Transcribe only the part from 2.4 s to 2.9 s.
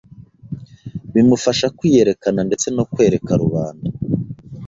ndetse no